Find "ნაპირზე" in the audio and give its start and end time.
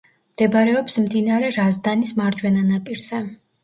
2.75-3.27